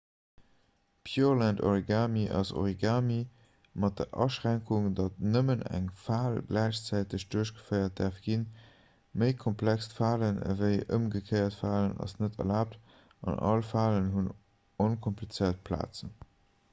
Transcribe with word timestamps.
pureland-origami 1.07 2.21
ass 2.37 2.51
origami 2.61 3.17
mat 3.83 3.99
der 3.99 4.07
aschränkung 4.25 4.87
datt 5.01 5.19
nëmmen 5.35 5.61
eng 5.81 5.91
fal 6.05 6.39
gläichzäiteg 6.51 7.27
duerchgeféiert 7.37 7.97
däerf 8.01 8.19
ginn 8.29 8.47
méi 9.25 9.29
komplext 9.45 9.95
falen 10.01 10.41
ewéi 10.55 10.81
ëmgekéiert 10.99 11.59
falen 11.63 11.95
ass 12.09 12.19
net 12.25 12.43
erlaabt 12.47 12.83
an 12.97 13.41
all 13.53 13.65
falen 13.77 14.11
hunn 14.19 14.33
onkomplizéiert 14.91 15.65
plazen 15.73 16.17